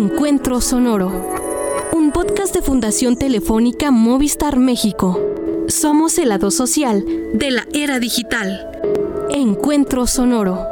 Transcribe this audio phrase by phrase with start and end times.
[0.00, 1.10] Encuentro Sonoro.
[1.92, 5.20] Un podcast de Fundación Telefónica Movistar México.
[5.66, 7.04] Somos el lado social
[7.34, 8.70] de la era digital.
[9.28, 10.64] Encuentro Sonoro.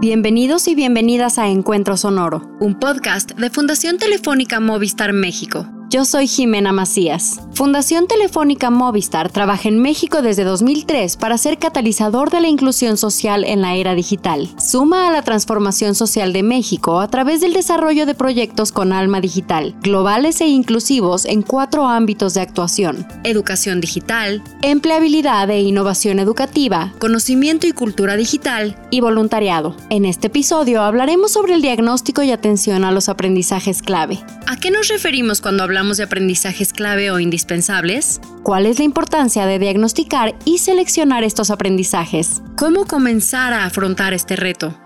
[0.00, 5.73] Bienvenidos y bienvenidas a Encuentro Sonoro, un podcast de Fundación Telefónica Movistar México.
[5.94, 7.38] Yo soy Jimena Macías.
[7.52, 13.44] Fundación Telefónica Movistar trabaja en México desde 2003 para ser catalizador de la inclusión social
[13.44, 14.48] en la era digital.
[14.58, 19.20] Suma a la transformación social de México a través del desarrollo de proyectos con alma
[19.20, 23.06] digital, globales e inclusivos en cuatro ámbitos de actuación.
[23.22, 29.76] Educación digital, empleabilidad e innovación educativa, conocimiento y cultura digital y voluntariado.
[29.90, 34.18] En este episodio hablaremos sobre el diagnóstico y atención a los aprendizajes clave.
[34.48, 38.20] ¿A qué nos referimos cuando hablamos de aprendizajes clave o indispensables?
[38.42, 42.42] ¿Cuál es la importancia de diagnosticar y seleccionar estos aprendizajes?
[42.56, 44.83] ¿Cómo comenzar a afrontar este reto?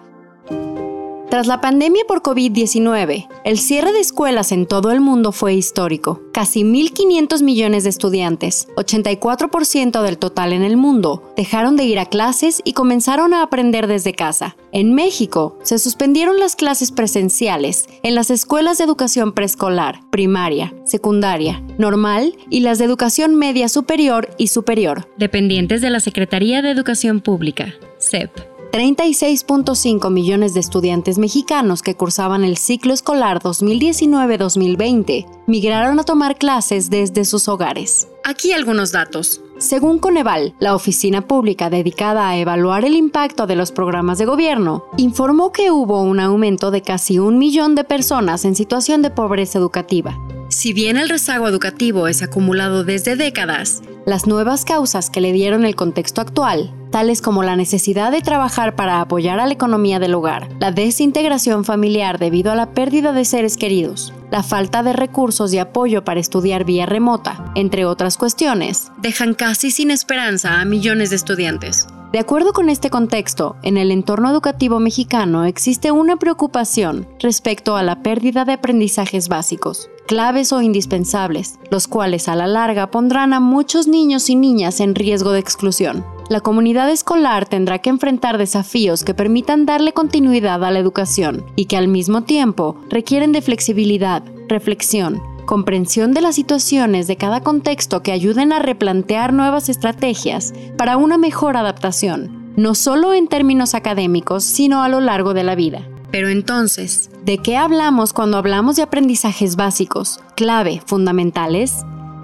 [1.30, 6.22] Tras la pandemia por COVID-19, el cierre de escuelas en todo el mundo fue histórico.
[6.32, 12.06] Casi 1.500 millones de estudiantes, 84% del total en el mundo, dejaron de ir a
[12.06, 14.56] clases y comenzaron a aprender desde casa.
[14.72, 21.62] En México, se suspendieron las clases presenciales en las escuelas de educación preescolar, primaria, secundaria,
[21.76, 27.20] normal y las de educación media superior y superior, dependientes de la Secretaría de Educación
[27.20, 28.57] Pública, SEP.
[28.72, 36.90] 36.5 millones de estudiantes mexicanos que cursaban el ciclo escolar 2019-2020 migraron a tomar clases
[36.90, 38.08] desde sus hogares.
[38.24, 39.40] Aquí algunos datos.
[39.56, 44.84] Según Coneval, la oficina pública dedicada a evaluar el impacto de los programas de gobierno,
[44.98, 49.58] informó que hubo un aumento de casi un millón de personas en situación de pobreza
[49.58, 50.18] educativa.
[50.48, 55.66] Si bien el rezago educativo es acumulado desde décadas, las nuevas causas que le dieron
[55.66, 60.14] el contexto actual tales como la necesidad de trabajar para apoyar a la economía del
[60.14, 65.52] hogar, la desintegración familiar debido a la pérdida de seres queridos, la falta de recursos
[65.52, 71.10] y apoyo para estudiar vía remota, entre otras cuestiones, dejan casi sin esperanza a millones
[71.10, 71.86] de estudiantes.
[72.12, 77.82] De acuerdo con este contexto, en el entorno educativo mexicano existe una preocupación respecto a
[77.82, 83.40] la pérdida de aprendizajes básicos, claves o indispensables, los cuales a la larga pondrán a
[83.40, 86.02] muchos niños y niñas en riesgo de exclusión.
[86.30, 91.66] La comunidad escolar tendrá que enfrentar desafíos que permitan darle continuidad a la educación y
[91.66, 98.02] que al mismo tiempo requieren de flexibilidad, reflexión, comprensión de las situaciones de cada contexto
[98.02, 104.44] que ayuden a replantear nuevas estrategias para una mejor adaptación, no solo en términos académicos,
[104.44, 105.88] sino a lo largo de la vida.
[106.10, 111.76] Pero entonces, ¿de qué hablamos cuando hablamos de aprendizajes básicos, clave, fundamentales?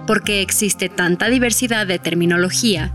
[0.06, 2.94] ¿Por qué existe tanta diversidad de terminología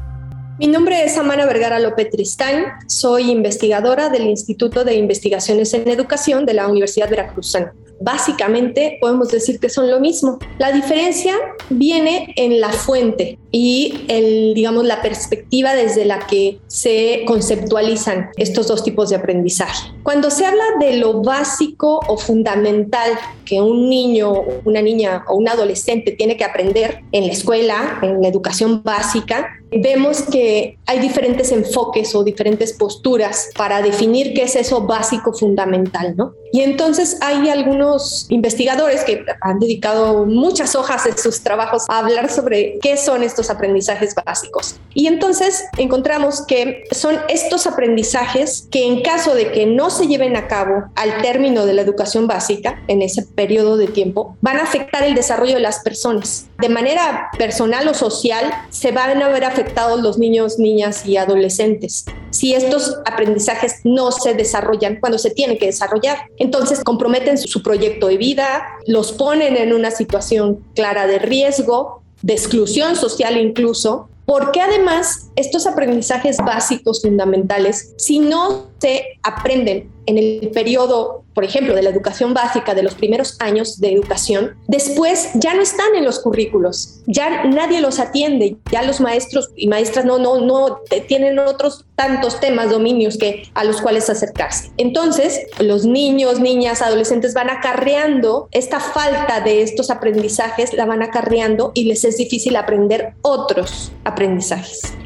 [0.59, 6.45] mi nombre es Amara Vergara López Tristán, soy investigadora del Instituto de Investigaciones en Educación
[6.45, 10.39] de la Universidad Veracruzana básicamente podemos decir que son lo mismo.
[10.57, 11.35] La diferencia
[11.69, 18.67] viene en la fuente y el, digamos, la perspectiva desde la que se conceptualizan estos
[18.67, 19.91] dos tipos de aprendizaje.
[20.03, 23.11] Cuando se habla de lo básico o fundamental
[23.49, 24.31] que un niño,
[24.63, 29.59] una niña o un adolescente tiene que aprender en la escuela, en la educación básica,
[29.71, 36.15] vemos que hay diferentes enfoques o diferentes posturas para definir qué es eso básico fundamental,
[36.15, 36.33] ¿no?
[36.51, 42.31] Y entonces hay algunos investigadores que han dedicado muchas hojas de sus trabajos a hablar
[42.31, 44.79] sobre qué son estos aprendizajes básicos.
[44.95, 50.35] Y entonces encontramos que son estos aprendizajes que en caso de que no se lleven
[50.35, 54.63] a cabo al término de la educación básica, en ese periodo de tiempo, van a
[54.63, 56.47] afectar el desarrollo de las personas.
[56.57, 62.03] De manera personal o social, se van a ver afectados los niños, niñas y adolescentes
[62.31, 66.17] si estos aprendizajes no se desarrollan cuando se tienen que desarrollar.
[66.37, 72.33] Entonces comprometen su proyecto de vida, los ponen en una situación clara de riesgo, de
[72.33, 80.51] exclusión social incluso, porque además estos aprendizajes básicos fundamentales, si no se aprenden en el
[80.53, 85.53] periodo, por ejemplo, de la educación básica, de los primeros años de educación, después ya
[85.53, 90.19] no están en los currículos, ya nadie los atiende, ya los maestros y maestras no,
[90.19, 94.71] no, no tienen otros tantos temas, dominios que, a los cuales acercarse.
[94.77, 101.71] Entonces, los niños, niñas, adolescentes van acarreando esta falta de estos aprendizajes, la van acarreando
[101.73, 104.18] y les es difícil aprender otros aprendizajes.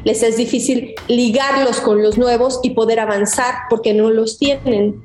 [0.04, 5.02] Les es difícil ligarlos con los nuevos y poder avanzar porque no los tienen.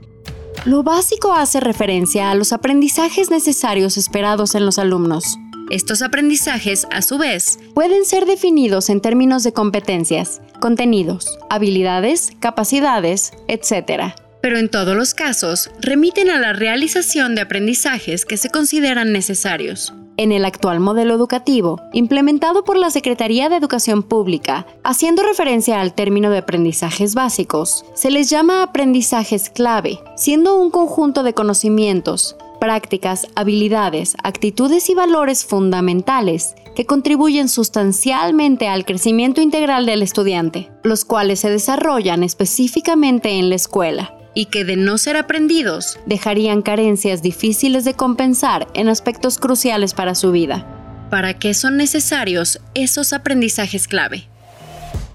[0.66, 5.38] Lo básico hace referencia a los aprendizajes necesarios esperados en los alumnos.
[5.70, 13.34] Estos aprendizajes, a su vez, pueden ser definidos en términos de competencias, contenidos, habilidades, capacidades,
[13.48, 14.16] etc.
[14.42, 19.94] pero en todos los casos remiten a la realización de aprendizajes que se consideran necesarios.
[20.20, 25.94] En el actual modelo educativo, implementado por la Secretaría de Educación Pública, haciendo referencia al
[25.94, 33.28] término de aprendizajes básicos, se les llama aprendizajes clave, siendo un conjunto de conocimientos, prácticas,
[33.36, 41.40] habilidades, actitudes y valores fundamentales que contribuyen sustancialmente al crecimiento integral del estudiante, los cuales
[41.40, 47.86] se desarrollan específicamente en la escuela y que de no ser aprendidos dejarían carencias difíciles
[47.86, 50.66] de compensar en aspectos cruciales para su vida.
[51.10, 54.28] ¿Para qué son necesarios esos aprendizajes clave?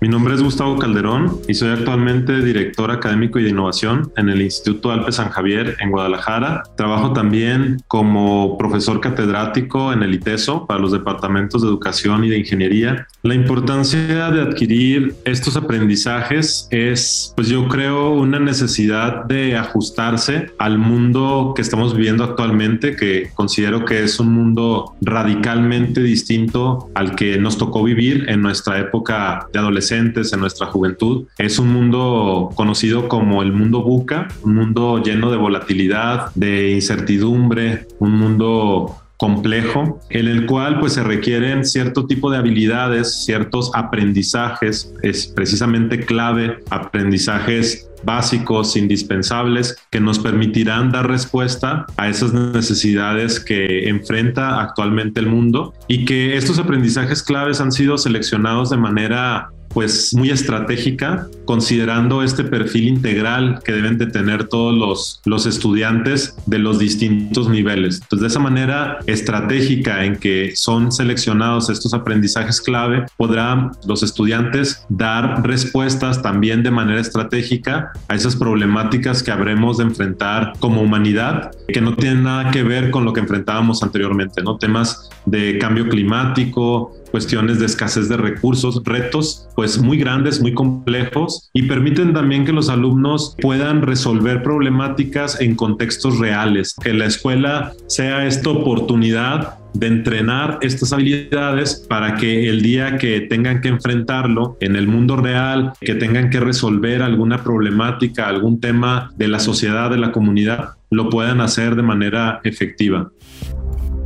[0.05, 4.43] Mi nombre es Gustavo Calderón y soy actualmente director académico y de innovación en el
[4.43, 6.62] Instituto Alpe San Javier en Guadalajara.
[6.77, 12.37] Trabajo también como profesor catedrático en el ITESO para los departamentos de educación y de
[12.37, 13.06] ingeniería.
[13.23, 20.77] La importancia de adquirir estos aprendizajes es, pues yo creo, una necesidad de ajustarse al
[20.77, 27.39] mundo que estamos viviendo actualmente, que considero que es un mundo radicalmente distinto al que
[27.39, 31.26] nos tocó vivir en nuestra época de adolescencia en nuestra juventud.
[31.38, 37.87] Es un mundo conocido como el mundo buca, un mundo lleno de volatilidad, de incertidumbre,
[37.99, 44.93] un mundo complejo en el cual pues se requieren cierto tipo de habilidades, ciertos aprendizajes,
[45.02, 53.88] es precisamente clave, aprendizajes básicos, indispensables, que nos permitirán dar respuesta a esas necesidades que
[53.88, 60.15] enfrenta actualmente el mundo y que estos aprendizajes claves han sido seleccionados de manera pues
[60.15, 66.61] muy estratégica, considerando este perfil integral que deben de tener todos los, los estudiantes de
[66.61, 68.00] los distintos niveles.
[68.03, 74.85] Entonces, de esa manera estratégica en que son seleccionados estos aprendizajes clave, podrán los estudiantes
[74.88, 81.50] dar respuestas también de manera estratégica a esas problemáticas que habremos de enfrentar como humanidad,
[81.67, 84.56] que no tienen nada que ver con lo que enfrentábamos anteriormente, ¿no?
[84.56, 91.49] Temas de cambio climático, cuestiones de escasez de recursos, retos pues muy grandes, muy complejos
[91.52, 97.72] y permiten también que los alumnos puedan resolver problemáticas en contextos reales, que la escuela
[97.87, 104.56] sea esta oportunidad de entrenar estas habilidades para que el día que tengan que enfrentarlo
[104.58, 109.88] en el mundo real, que tengan que resolver alguna problemática, algún tema de la sociedad,
[109.88, 113.12] de la comunidad, lo puedan hacer de manera efectiva.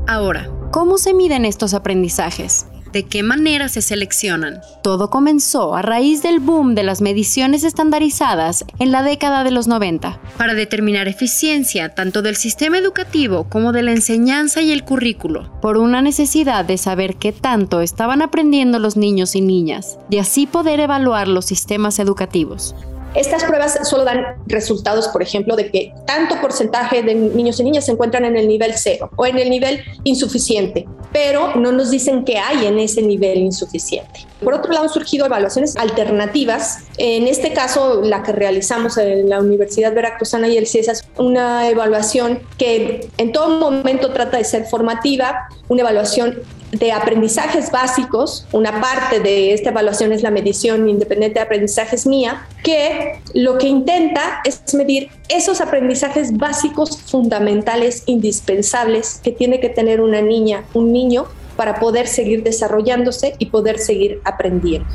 [0.07, 2.67] Ahora, ¿cómo se miden estos aprendizajes?
[2.93, 4.63] ¿De qué manera se seleccionan?
[4.83, 9.67] Todo comenzó a raíz del boom de las mediciones estandarizadas en la década de los
[9.67, 15.51] 90, para determinar eficiencia tanto del sistema educativo como de la enseñanza y el currículo,
[15.61, 20.47] por una necesidad de saber qué tanto estaban aprendiendo los niños y niñas, y así
[20.47, 22.75] poder evaluar los sistemas educativos.
[23.15, 27.87] Estas pruebas solo dan resultados, por ejemplo, de que tanto porcentaje de niños y niñas
[27.87, 32.25] se encuentran en el nivel cero o en el nivel insuficiente, pero no nos dicen
[32.25, 34.28] qué hay en ese nivel insuficiente.
[34.43, 36.85] Por otro lado, han surgido evaluaciones alternativas.
[36.97, 41.69] En este caso, la que realizamos en la Universidad Veracruzana y el CIESA es una
[41.69, 46.39] evaluación que en todo momento trata de ser formativa, una evaluación
[46.73, 52.47] de aprendizajes básicos, una parte de esta evaluación es la medición independiente de aprendizajes mía,
[52.63, 60.01] que lo que intenta es medir esos aprendizajes básicos fundamentales, indispensables, que tiene que tener
[60.01, 61.27] una niña, un niño,
[61.59, 64.89] para poder seguir desarrollándose y poder seguir aprendiendo.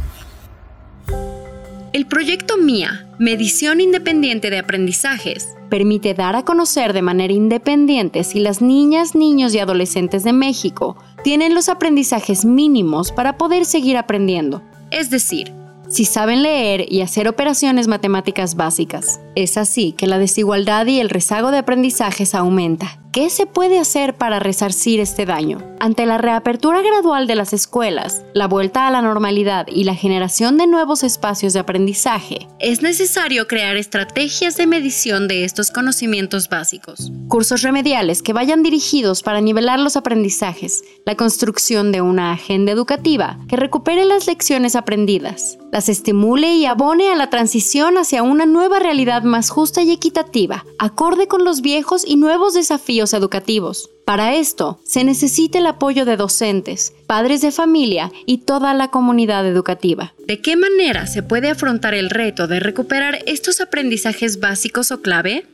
[1.91, 8.39] El proyecto MIA, Medición Independiente de Aprendizajes, permite dar a conocer de manera independiente si
[8.39, 14.63] las niñas, niños y adolescentes de México tienen los aprendizajes mínimos para poder seguir aprendiendo,
[14.89, 15.51] es decir,
[15.89, 19.19] si saben leer y hacer operaciones matemáticas básicas.
[19.35, 24.15] Es así que la desigualdad y el rezago de aprendizajes aumenta ¿Qué se puede hacer
[24.15, 25.59] para resarcir este daño?
[25.79, 30.57] Ante la reapertura gradual de las escuelas, la vuelta a la normalidad y la generación
[30.57, 37.11] de nuevos espacios de aprendizaje, es necesario crear estrategias de medición de estos conocimientos básicos.
[37.27, 43.37] Cursos remediales que vayan dirigidos para nivelar los aprendizajes, la construcción de una agenda educativa
[43.47, 48.79] que recupere las lecciones aprendidas, las estimule y abone a la transición hacia una nueva
[48.79, 53.89] realidad más justa y equitativa, acorde con los viejos y nuevos desafíos educativos.
[54.05, 59.45] Para esto, se necesita el apoyo de docentes, padres de familia y toda la comunidad
[59.45, 60.13] educativa.
[60.25, 65.45] ¿De qué manera se puede afrontar el reto de recuperar estos aprendizajes básicos o clave?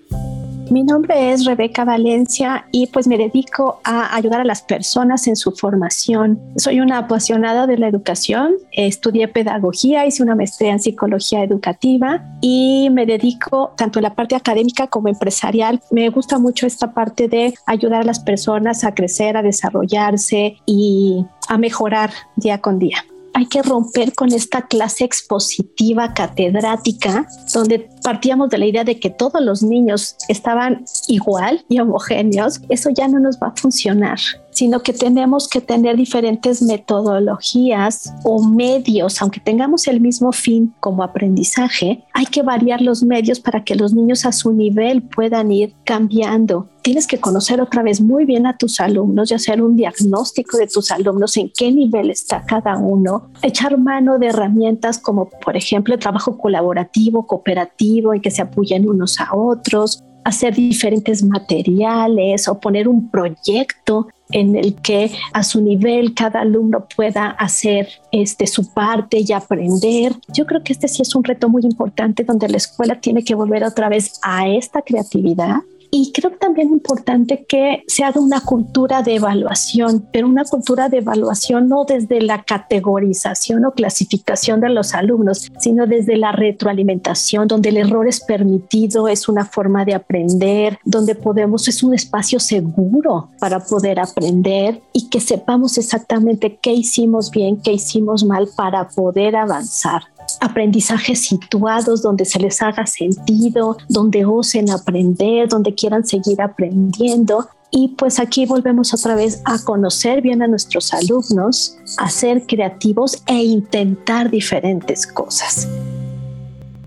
[0.70, 5.36] Mi nombre es Rebeca Valencia y pues me dedico a ayudar a las personas en
[5.36, 6.40] su formación.
[6.58, 12.90] Soy una apasionada de la educación, estudié pedagogía, hice una maestría en psicología educativa y
[12.92, 15.82] me dedico tanto en la parte académica como empresarial.
[15.90, 21.26] Me gusta mucho esta parte de ayudar a las personas a crecer, a desarrollarse y
[21.48, 28.50] a mejorar día con día hay que romper con esta clase expositiva catedrática donde partíamos
[28.50, 32.62] de la idea de que todos los niños estaban igual y homogéneos.
[32.70, 34.20] Eso ya no nos va a funcionar
[34.60, 41.02] sino que tenemos que tener diferentes metodologías o medios, aunque tengamos el mismo fin como
[41.02, 45.74] aprendizaje, hay que variar los medios para que los niños a su nivel puedan ir
[45.86, 46.68] cambiando.
[46.82, 50.68] Tienes que conocer otra vez muy bien a tus alumnos y hacer un diagnóstico de
[50.68, 55.94] tus alumnos, en qué nivel está cada uno, echar mano de herramientas como por ejemplo
[55.94, 62.60] el trabajo colaborativo, cooperativo y que se apoyen unos a otros, hacer diferentes materiales o
[62.60, 68.74] poner un proyecto en el que a su nivel cada alumno pueda hacer este, su
[68.74, 70.14] parte y aprender.
[70.34, 73.36] Yo creo que este sí es un reto muy importante donde la escuela tiene que
[73.36, 75.58] volver otra vez a esta creatividad
[75.92, 80.98] y creo también importante que se haga una cultura de evaluación, pero una cultura de
[80.98, 87.70] evaluación no desde la categorización o clasificación de los alumnos, sino desde la retroalimentación, donde
[87.70, 93.30] el error es permitido, es una forma de aprender, donde podemos, es un espacio seguro
[93.40, 99.36] para poder aprender y que sepamos exactamente qué hicimos bien, qué hicimos mal para poder
[99.36, 100.04] avanzar
[100.40, 107.48] aprendizajes situados donde se les haga sentido, donde osen aprender, donde quieran seguir aprendiendo.
[107.72, 113.22] Y pues aquí volvemos otra vez a conocer bien a nuestros alumnos, a ser creativos
[113.28, 115.68] e intentar diferentes cosas.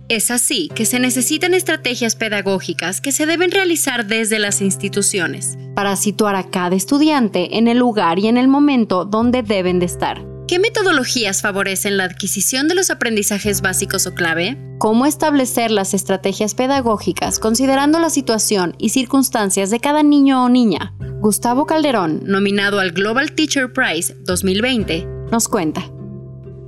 [0.09, 5.97] Es así que se necesitan estrategias pedagógicas que se deben realizar desde las instituciones para
[5.97, 10.32] situar a cada estudiante en el lugar y en el momento donde deben de estar.
[10.49, 14.59] ¿Qué metodologías favorecen la adquisición de los aprendizajes básicos o clave?
[14.79, 20.95] ¿Cómo establecer las estrategias pedagógicas considerando la situación y circunstancias de cada niño o niña?
[21.21, 25.85] Gustavo Calderón, nominado al Global Teacher Prize 2020, nos cuenta.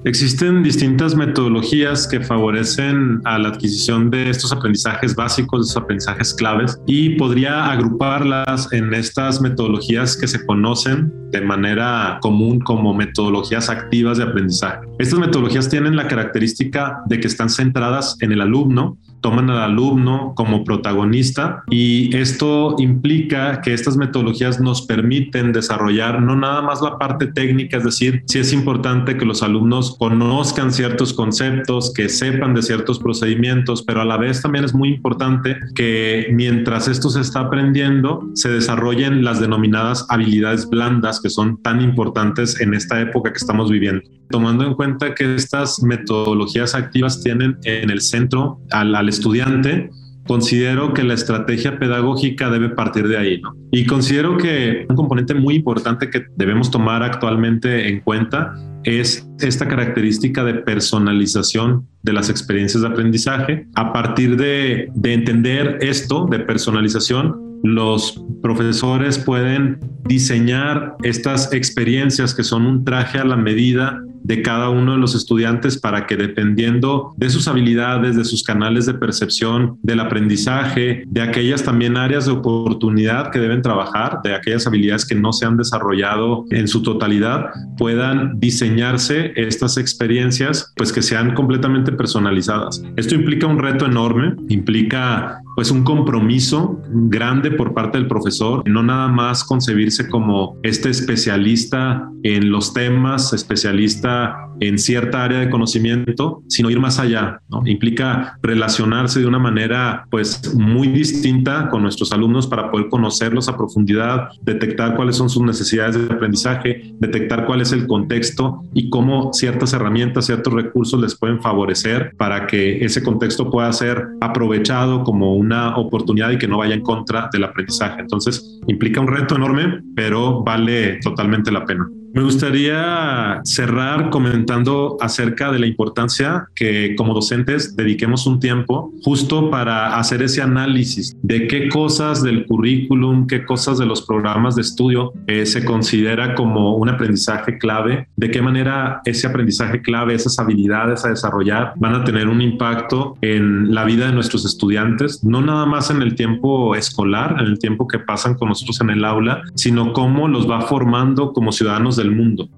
[0.07, 6.35] Existen distintas metodologías que favorecen a la adquisición de estos aprendizajes básicos, de estos aprendizajes
[6.35, 13.71] claves, y podría agruparlas en estas metodologías que se conocen de manera común como metodologías
[13.71, 14.87] activas de aprendizaje.
[14.99, 20.35] Estas metodologías tienen la característica de que están centradas en el alumno, toman al alumno
[20.37, 26.99] como protagonista y esto implica que estas metodologías nos permiten desarrollar no nada más la
[26.99, 32.53] parte técnica, es decir, si es importante que los alumnos conozcan ciertos conceptos, que sepan
[32.53, 37.23] de ciertos procedimientos, pero a la vez también es muy importante que mientras esto se
[37.23, 43.33] está aprendiendo, se desarrollen las denominadas habilidades blandas que son tan importantes en esta época
[43.33, 44.03] que estamos viviendo.
[44.29, 49.91] Tomando en cuenta que estas metodologías activas tienen en el centro al, al estudiante,
[50.27, 53.55] considero que la estrategia pedagógica debe partir de ahí, ¿no?
[53.71, 58.55] Y considero que un componente muy importante que debemos tomar actualmente en cuenta
[58.85, 63.67] es esta característica de personalización de las experiencias de aprendizaje.
[63.75, 72.45] A partir de, de entender esto de personalización, los profesores pueden diseñar estas experiencias que
[72.45, 77.13] son un traje a la medida de cada uno de los estudiantes para que dependiendo
[77.17, 82.33] de sus habilidades, de sus canales de percepción, del aprendizaje, de aquellas también áreas de
[82.33, 87.51] oportunidad que deben trabajar, de aquellas habilidades que no se han desarrollado en su totalidad,
[87.77, 92.83] puedan diseñarse estas experiencias pues que sean completamente personalizadas.
[92.97, 98.83] Esto implica un reto enorme, implica pues un compromiso grande por parte del profesor, no
[98.83, 106.43] nada más concebirse como este especialista en los temas, especialista en cierta área de conocimiento,
[106.49, 107.67] sino ir más allá, ¿no?
[107.67, 113.57] Implica relacionarse de una manera pues muy distinta con nuestros alumnos para poder conocerlos a
[113.57, 119.33] profundidad, detectar cuáles son sus necesidades de aprendizaje, detectar cuál es el contexto y cómo
[119.33, 125.35] ciertas herramientas, ciertos recursos les pueden favorecer para que ese contexto pueda ser aprovechado como
[125.35, 128.01] una oportunidad y que no vaya en contra del aprendizaje.
[128.01, 131.89] Entonces, implica un reto enorme, pero vale totalmente la pena.
[132.15, 139.51] Me gustaría cerrar comentando acerca de la importancia que como docentes dediquemos un tiempo justo
[139.51, 144.63] para hacer ese análisis de qué cosas del currículum, qué cosas de los programas de
[144.63, 150.39] estudio eh, se considera como un aprendizaje clave, de qué manera ese aprendizaje clave, esas
[150.39, 155.41] habilidades a desarrollar van a tener un impacto en la vida de nuestros estudiantes, no
[155.41, 159.05] nada más en el tiempo escolar, en el tiempo que pasan con nosotros en el
[159.05, 162.49] aula, sino cómo los va formando como ciudadanos mundo.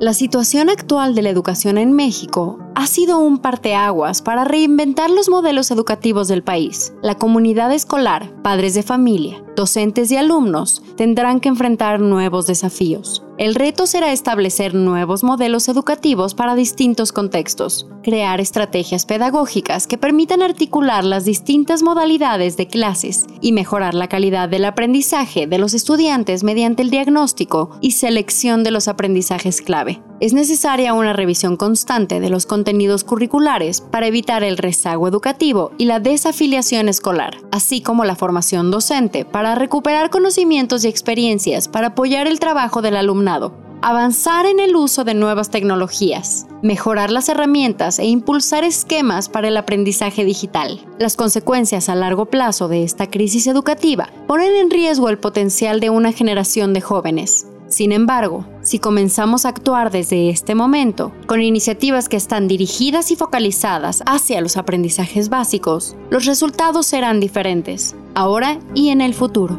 [0.00, 5.28] La situación actual de la educación en México ha sido un parteaguas para reinventar los
[5.28, 6.94] modelos educativos del país.
[7.02, 13.24] La comunidad escolar, padres de familia, docentes y alumnos tendrán que enfrentar nuevos desafíos.
[13.38, 20.42] El reto será establecer nuevos modelos educativos para distintos contextos, crear estrategias pedagógicas que permitan
[20.42, 26.44] articular las distintas modalidades de clases y mejorar la calidad del aprendizaje de los estudiantes
[26.44, 30.02] mediante el diagnóstico y selección de los aprendizajes clave.
[30.20, 35.86] Es necesaria una revisión constante de los contenidos curriculares para evitar el rezago educativo y
[35.86, 42.28] la desafiliación escolar, así como la formación docente para recuperar conocimientos y experiencias para apoyar
[42.28, 43.52] el trabajo del alumnado,
[43.82, 49.56] avanzar en el uso de nuevas tecnologías, mejorar las herramientas e impulsar esquemas para el
[49.56, 50.86] aprendizaje digital.
[51.00, 55.90] Las consecuencias a largo plazo de esta crisis educativa ponen en riesgo el potencial de
[55.90, 57.48] una generación de jóvenes.
[57.66, 63.16] Sin embargo, si comenzamos a actuar desde este momento, con iniciativas que están dirigidas y
[63.16, 69.58] focalizadas hacia los aprendizajes básicos, los resultados serán diferentes, ahora y en el futuro.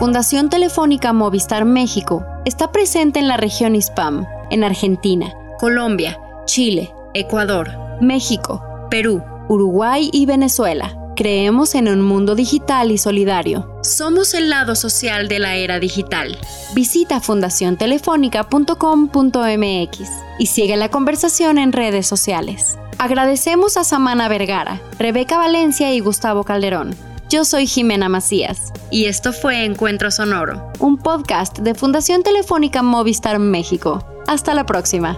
[0.00, 7.70] Fundación Telefónica Movistar México está presente en la región ISPAM, en Argentina, Colombia, Chile, Ecuador,
[8.00, 13.78] México, Perú, Uruguay y Venezuela Creemos en un mundo digital y solidario.
[13.90, 16.38] Somos el lado social de la era digital.
[16.74, 22.78] Visita fundaciontelefónica.com.mx y sigue la conversación en redes sociales.
[22.98, 26.94] Agradecemos a Samana Vergara, Rebeca Valencia y Gustavo Calderón.
[27.28, 33.40] Yo soy Jimena Macías y esto fue Encuentro Sonoro, un podcast de Fundación Telefónica Movistar
[33.40, 34.06] México.
[34.28, 35.16] Hasta la próxima.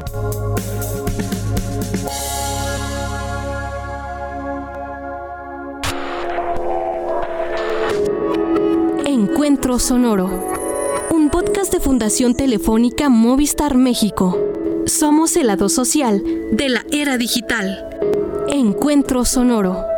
[9.79, 10.29] Sonoro,
[11.11, 14.38] un podcast de Fundación Telefónica Movistar México.
[14.87, 17.88] Somos el lado social de la era digital.
[18.49, 19.91] Encuentro Sonoro.